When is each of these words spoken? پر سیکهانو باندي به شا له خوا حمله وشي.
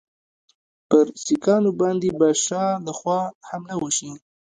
پر 0.89 1.05
سیکهانو 1.25 1.71
باندي 1.79 2.11
به 2.19 2.27
شا 2.43 2.63
له 2.85 2.93
خوا 2.97 3.19
حمله 3.49 3.75
وشي. 3.79 4.11